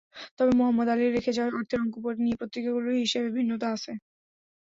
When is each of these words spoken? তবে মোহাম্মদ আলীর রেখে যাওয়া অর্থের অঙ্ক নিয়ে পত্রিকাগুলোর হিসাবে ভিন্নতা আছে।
তবে 0.37 0.51
মোহাম্মদ 0.53 0.87
আলীর 0.89 1.11
রেখে 1.15 1.31
যাওয়া 1.33 1.55
অর্থের 1.57 1.79
অঙ্ক 1.83 1.95
নিয়ে 2.19 2.39
পত্রিকাগুলোর 2.41 3.01
হিসাবে 3.03 3.29
ভিন্নতা 3.37 3.67
আছে। 3.75 3.91